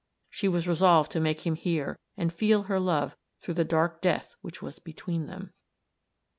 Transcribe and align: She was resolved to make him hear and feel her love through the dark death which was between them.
She 0.31 0.47
was 0.47 0.67
resolved 0.67 1.11
to 1.11 1.19
make 1.19 1.45
him 1.45 1.53
hear 1.53 1.99
and 2.17 2.33
feel 2.33 2.63
her 2.63 2.79
love 2.79 3.15
through 3.39 3.53
the 3.53 3.63
dark 3.63 4.01
death 4.01 4.33
which 4.41 4.59
was 4.59 4.79
between 4.79 5.27
them. 5.27 5.53